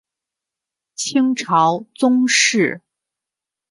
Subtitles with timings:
[0.95, 2.81] 清朝宗室。